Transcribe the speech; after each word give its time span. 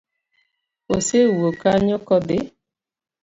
Osewuok 0.95 1.55
kanyo 1.61 1.97
kodhi? 2.07 2.39